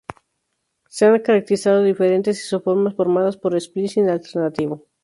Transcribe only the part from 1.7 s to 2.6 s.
diferentes